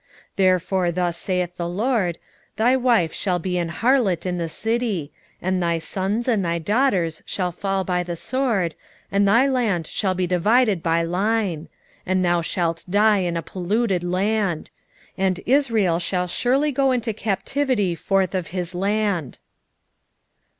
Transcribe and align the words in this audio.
7:17 0.29 0.29
Therefore 0.37 0.91
thus 0.91 1.15
saith 1.17 1.57
the 1.57 1.69
LORD; 1.69 2.17
Thy 2.55 2.75
wife 2.75 3.13
shall 3.13 3.37
be 3.37 3.59
an 3.59 3.69
harlot 3.69 4.25
in 4.25 4.39
the 4.39 4.49
city, 4.49 5.11
and 5.39 5.61
thy 5.61 5.77
sons 5.77 6.27
and 6.27 6.43
thy 6.43 6.57
daughters 6.57 7.21
shall 7.27 7.51
fall 7.51 7.83
by 7.83 8.01
the 8.01 8.15
sword, 8.15 8.73
and 9.11 9.27
thy 9.27 9.45
land 9.47 9.85
shall 9.85 10.15
be 10.15 10.25
divided 10.25 10.81
by 10.81 11.03
line; 11.03 11.69
and 12.03 12.25
thou 12.25 12.41
shalt 12.41 12.83
die 12.89 13.19
in 13.19 13.37
a 13.37 13.43
polluted 13.43 14.03
land: 14.03 14.71
and 15.19 15.39
Israel 15.45 15.99
shall 15.99 16.25
surely 16.25 16.71
go 16.71 16.91
into 16.91 17.13
captivity 17.13 17.93
forth 17.93 18.33
of 18.33 18.47
his 18.47 18.73
land. 18.73 19.37